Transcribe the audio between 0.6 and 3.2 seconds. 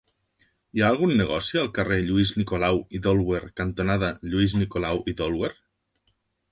Hi ha algun negoci al carrer Lluís Nicolau i